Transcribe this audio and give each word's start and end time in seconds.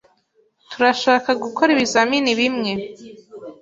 Turashaka 0.71 1.29
gukora 1.43 1.69
ibizamini 1.75 2.31
bimwe. 2.39 2.71